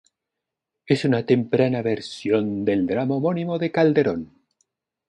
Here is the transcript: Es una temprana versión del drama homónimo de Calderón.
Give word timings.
Es 0.87 1.05
una 1.05 1.27
temprana 1.27 1.83
versión 1.83 2.65
del 2.65 2.87
drama 2.87 3.17
homónimo 3.17 3.59
de 3.59 3.71
Calderón. 3.71 4.31